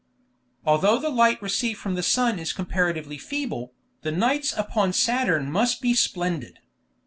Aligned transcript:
Although 0.65 0.97
the 0.97 1.11
light 1.11 1.39
received 1.43 1.77
from 1.79 1.93
the 1.93 2.01
sun 2.01 2.39
is 2.39 2.53
comparatively 2.53 3.19
feeble, 3.19 3.75
the 4.01 4.11
nights 4.11 4.51
upon 4.51 4.93
Saturn 4.93 5.51
must 5.51 5.79
be 5.79 5.93
splendid. 5.93 6.57